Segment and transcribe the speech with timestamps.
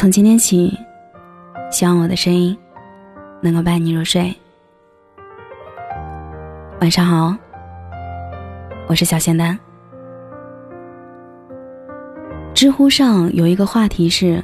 [0.00, 0.74] 从今天起，
[1.70, 2.56] 希望我的声音
[3.42, 4.34] 能够伴你入睡。
[6.80, 7.36] 晚上好，
[8.88, 9.58] 我是小仙丹。
[12.54, 14.42] 知乎上有一个话题是：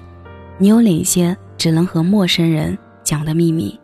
[0.58, 3.80] 你有哪些只能和陌生人讲的秘密？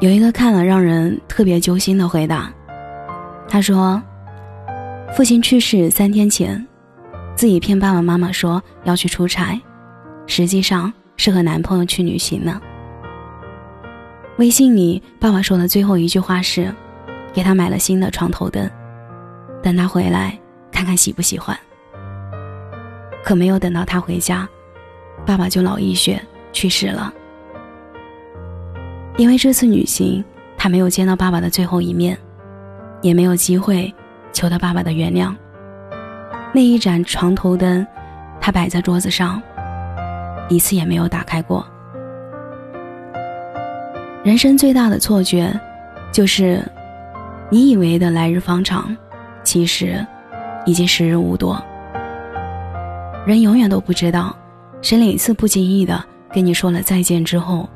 [0.00, 2.52] 有一个看了让人特别揪心的回答，
[3.48, 4.02] 他说：
[5.14, 6.66] 父亲去世三天前，
[7.36, 9.56] 自己骗爸爸妈妈说要去出差。
[10.26, 12.60] 实际上是和男朋友去旅行呢。
[14.38, 16.74] 微信里，爸爸说的最后一句话是
[17.32, 18.68] ：“给他买了新的床头灯，
[19.62, 20.36] 等他回来
[20.72, 21.56] 看看喜不喜欢。”
[23.22, 24.48] 可没有等到他回家，
[25.24, 26.20] 爸爸就脑溢血
[26.52, 27.14] 去世了。
[29.16, 30.24] 因为这次旅行，
[30.58, 32.18] 他没有见到爸爸的最后一面，
[33.00, 33.94] 也没有机会
[34.32, 35.32] 求到爸爸的原谅。
[36.52, 37.86] 那一盏床头灯，
[38.40, 39.40] 他摆在桌子上。
[40.48, 41.66] 一次也没有打开过。
[44.22, 45.52] 人生最大的错觉，
[46.10, 46.62] 就是，
[47.50, 48.96] 你以为的来日方长，
[49.42, 50.04] 其实，
[50.64, 51.62] 已经时日无多。
[53.26, 54.34] 人永远都不知道，
[54.80, 57.68] 谁哪次不经意的跟你说了再见之后，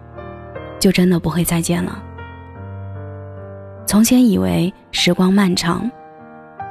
[0.78, 2.02] 就真的不会再见了。
[3.86, 5.90] 从前以为时光漫长，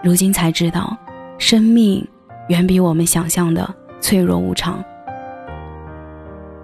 [0.03, 0.95] 如今才知道，
[1.37, 2.07] 生命
[2.49, 3.67] 远比我们想象的
[3.99, 4.83] 脆弱无常。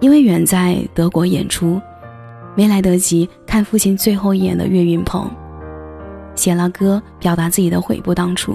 [0.04, 1.80] 因为远在德国演出，
[2.54, 5.26] 没来得及看父亲最后一眼的岳云鹏，
[6.34, 8.54] 写了歌表达自己的悔不当初。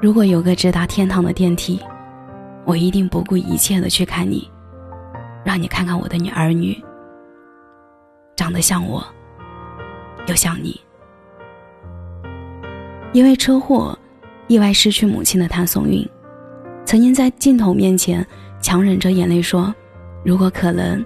[0.00, 1.80] 如果有个直达天堂的电梯，
[2.64, 4.48] 我一定不顾一切的去看你，
[5.44, 6.80] 让你看看我的女儿女，
[8.36, 9.04] 长得像我，
[10.28, 10.80] 又像你。
[13.12, 13.98] 因为车祸，
[14.46, 16.08] 意外失去母亲的谭松韵，
[16.84, 18.24] 曾经在镜头面前
[18.60, 19.74] 强忍着眼泪说。
[20.22, 21.04] 如果可能，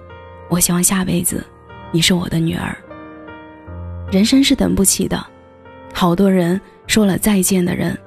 [0.49, 1.45] 我希望下辈子
[1.91, 2.75] 你是我的女儿。
[4.11, 5.25] 人生是等不起的，
[5.93, 7.97] 好多人说了再见的人，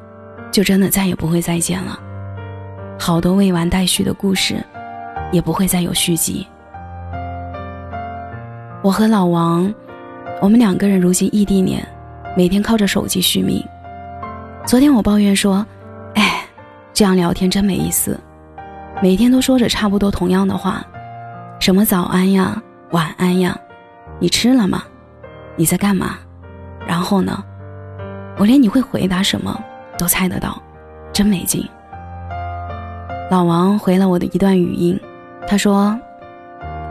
[0.53, 1.99] 就真的再也不会再见了。
[2.99, 4.63] 好多未完待续的故事，
[5.33, 6.47] 也不会再有续集。
[8.83, 9.73] 我和老王，
[10.43, 11.83] 我们两个人如今异地恋，
[12.37, 13.65] 每天靠着手机续命。
[14.67, 15.67] 昨天我抱怨说
[16.15, 16.45] ：“哎，
[16.93, 18.21] 这样聊天真没意思，
[19.03, 20.85] 每天都说着差不多同样的话。”
[21.61, 23.59] 什么早安呀，晚安呀，
[24.21, 24.85] 你吃了吗？
[25.57, 26.19] 你在干嘛？
[26.87, 27.45] 然后呢？
[28.39, 29.61] 我连你会回答什么
[29.99, 30.63] 都猜得到，
[31.13, 31.69] 真没劲。
[33.29, 34.99] 老王回了我的一段语音，
[35.49, 35.99] 他说：“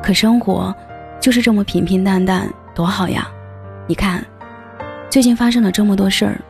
[0.03, 0.75] 可生活
[1.19, 3.25] 就是这么平平淡淡，多好呀！
[3.87, 4.23] 你看，
[5.09, 6.41] 最近发生了这么多事儿，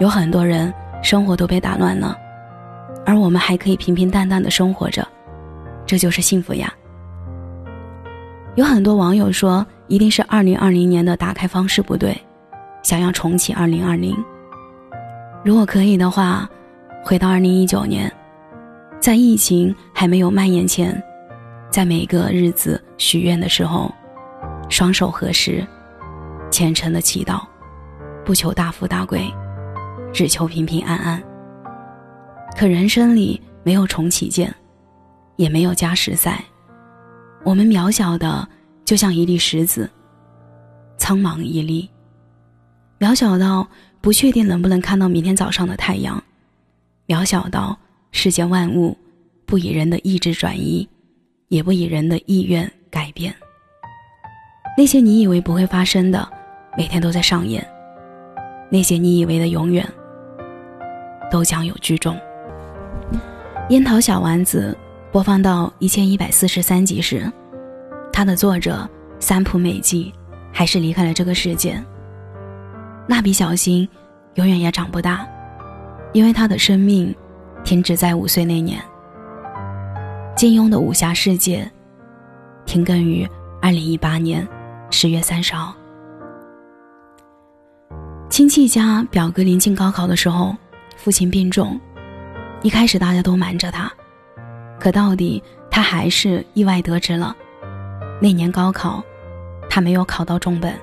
[0.00, 2.18] 有很多人生活都被打乱了，
[3.06, 5.06] 而我们还可以平平淡淡的生活着，
[5.86, 6.70] 这就是幸福呀。”
[8.54, 12.14] 有很多网友说，一定是二零二零年的打开方式不对，
[12.82, 14.14] 想要重启二零二零。
[15.42, 16.46] 如果可以的话，
[17.02, 18.12] 回到二零一九年，
[19.00, 21.02] 在疫情还没有蔓延前，
[21.70, 23.90] 在每个日子许愿的时候，
[24.68, 25.66] 双手合十，
[26.50, 27.40] 虔诚的祈祷，
[28.22, 29.32] 不求大富大贵，
[30.12, 31.22] 只求平平安安。
[32.54, 34.54] 可人生里没有重启键，
[35.36, 36.44] 也没有加时赛。
[37.44, 38.48] 我们渺小的，
[38.84, 39.90] 就像一粒石子，
[40.96, 41.90] 苍茫一粒，
[43.00, 43.66] 渺小到
[44.00, 46.22] 不确定能不能看到明天早上的太阳，
[47.08, 47.76] 渺小到
[48.12, 48.96] 世间万物
[49.44, 50.88] 不以人的意志转移，
[51.48, 53.34] 也不以人的意愿改变。
[54.78, 56.26] 那些你以为不会发生的，
[56.78, 57.60] 每天都在上演；
[58.70, 59.86] 那些你以为的永远，
[61.28, 62.16] 都将有剧终。
[63.68, 64.78] 樱桃小丸子。
[65.12, 67.30] 播放到一千一百四十三集时，
[68.10, 68.88] 它的作者
[69.20, 70.10] 三浦美纪
[70.50, 71.78] 还是离开了这个世界。
[73.06, 73.86] 蜡笔小新
[74.36, 75.28] 永远也长不大，
[76.14, 77.14] 因为他的生命
[77.62, 78.82] 停止在五岁那年。
[80.34, 81.70] 金庸的武侠世界
[82.64, 83.28] 停更于
[83.60, 84.48] 二零一八年
[84.90, 85.74] 十月三十号。
[88.30, 90.56] 亲戚家表哥临近高考的时候，
[90.96, 91.78] 父亲病重，
[92.62, 93.92] 一开始大家都瞒着他。
[94.82, 95.40] 可到底，
[95.70, 97.36] 他还是意外得知了，
[98.20, 99.00] 那年高考，
[99.70, 100.74] 他没有考到重本。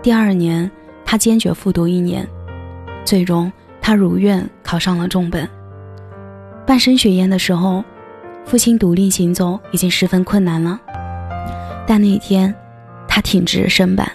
[0.00, 0.70] 第二年，
[1.04, 2.24] 他坚决复读一年，
[3.04, 3.52] 最终
[3.82, 5.48] 他如愿考上了重本。
[6.64, 7.82] 办升学宴的时候，
[8.44, 10.78] 父亲独立行走已经十分困难了，
[11.88, 12.54] 但那天，
[13.08, 14.08] 他挺直身板，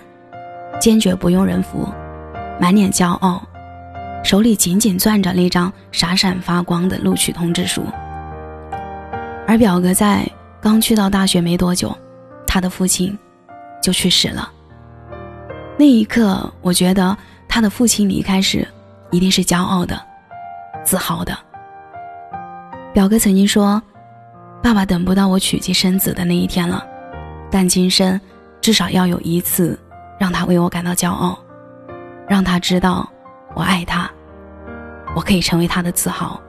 [0.79, 1.85] 坚决不用人扶，
[2.57, 3.45] 满脸骄傲，
[4.23, 7.83] 手里紧紧攥着那张闪闪发光的录取通知书。
[9.51, 10.25] 而表哥在
[10.61, 11.93] 刚去到大学没多久，
[12.47, 13.19] 他的父亲
[13.83, 14.49] 就去世了。
[15.77, 17.17] 那一刻，我觉得
[17.49, 18.65] 他的父亲离开时，
[19.09, 20.01] 一定是骄傲的、
[20.85, 21.37] 自豪的。
[22.93, 23.83] 表哥曾经说
[24.63, 26.81] ：“爸爸等不到我娶妻生子的那一天了，
[27.51, 28.17] 但今生
[28.61, 29.77] 至少要有一次，
[30.17, 31.37] 让他为我感到骄傲，
[32.25, 33.05] 让他知道
[33.53, 34.09] 我爱他，
[35.13, 36.39] 我可以成为他的自豪。”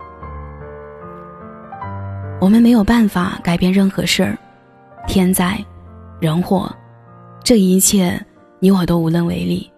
[2.43, 4.37] 我们没有办法改变任何事儿，
[5.07, 5.65] 天灾、
[6.19, 6.69] 人祸，
[7.45, 8.21] 这一切
[8.59, 9.71] 你我都无能为力。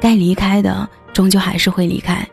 [0.00, 2.26] 该离开的终究还是会离开，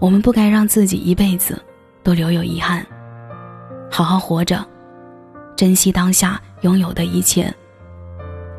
[0.00, 1.56] 我们不该让自己一辈子
[2.02, 2.84] 都留有遗憾。
[3.88, 4.66] 好好活着，
[5.54, 7.54] 珍惜当下拥有的一切，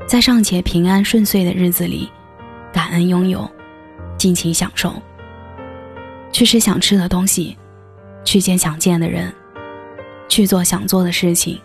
[0.08, 2.10] 在尚且平安顺遂的日子里，
[2.72, 3.46] 感恩拥有，
[4.18, 4.94] 尽情享受。
[6.32, 7.58] 去吃想吃的东西，
[8.24, 9.30] 去见想见的人。
[10.28, 11.60] 去做想做的事情，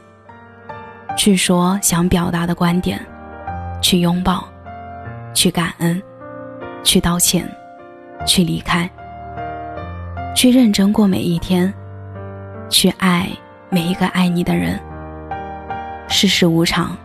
[1.17, 3.05] 去说想表达的观点，
[3.81, 4.49] 去拥抱，
[5.35, 6.01] 去感恩，
[6.83, 7.49] 去道歉，
[8.27, 8.89] 去离开，
[10.35, 11.73] 去认真过每一天，
[12.69, 13.29] 去爱
[13.69, 14.79] 每一个爱你的人。
[16.09, 16.97] 世事无常，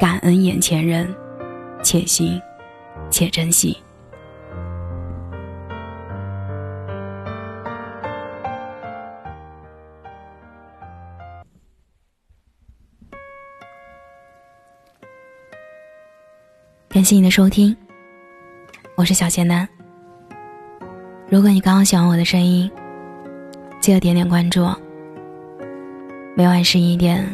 [0.00, 1.12] 感恩眼前人，
[1.82, 2.40] 且行
[3.10, 3.76] 且珍惜。
[17.06, 17.76] 谢你的收听，
[18.96, 19.68] 我是小贤男。
[21.28, 22.68] 如果你刚刚喜欢我的声音，
[23.80, 24.68] 记得点点关注。
[26.34, 27.24] 每晚十一点，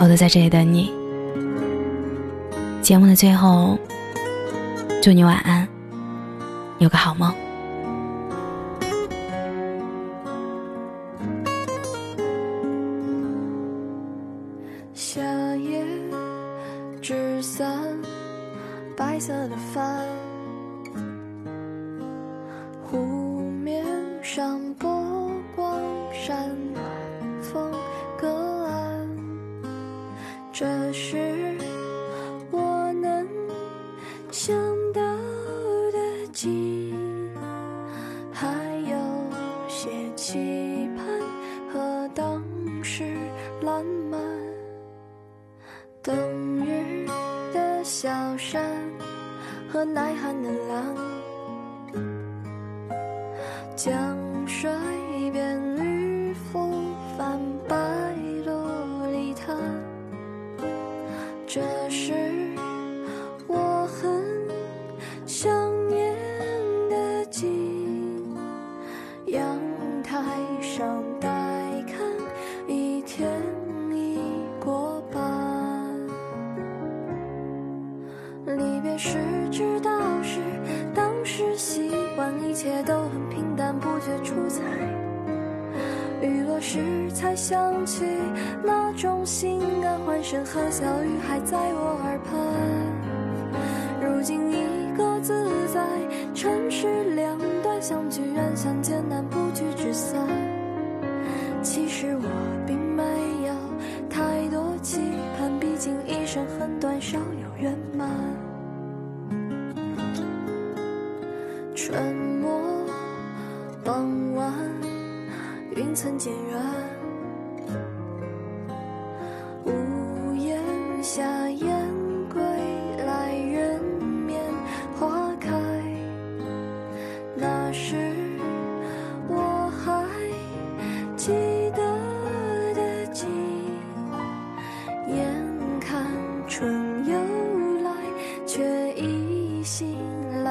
[0.00, 0.92] 我都在这里等你。
[2.82, 3.78] 节目的最后，
[5.00, 5.68] 祝你晚安，
[6.78, 7.32] 有个好梦。
[18.98, 20.04] 白色的帆，
[22.82, 22.96] 湖
[23.62, 23.86] 面
[24.24, 25.80] 上波光
[26.12, 26.50] 闪，
[27.40, 27.72] 风
[28.20, 28.28] 隔
[28.64, 29.08] 岸。
[30.52, 31.27] 这是
[47.88, 48.62] 小山。
[49.72, 50.94] 和耐寒的狼，
[84.22, 84.62] 出彩。
[86.20, 86.80] 雨落时
[87.12, 88.04] 才想起
[88.64, 92.38] 那种心安，欢声和笑语还在我耳畔。
[94.02, 95.80] 如今一个自在，
[96.34, 100.26] 城市两端相聚远，相见难，不聚只散。
[101.62, 102.28] 其实我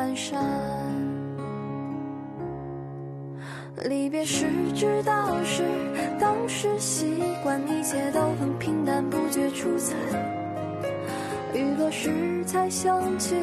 [0.08, 0.42] 阑珊。
[3.84, 5.64] 离别时知道是
[6.20, 9.96] 当时习惯，一切都很平淡，不觉出彩。
[11.54, 13.36] 雨落时才想起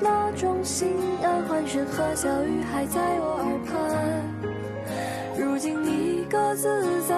[0.00, 3.74] 那种心安，欢声和笑语还在我耳畔。
[5.36, 7.16] 如今你各自在，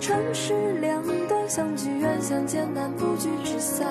[0.00, 3.86] 城市两端相聚远，相见难，不聚只散。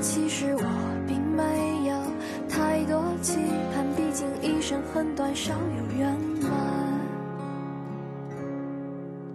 [0.00, 0.62] 其实我
[5.14, 5.83] 短，少有。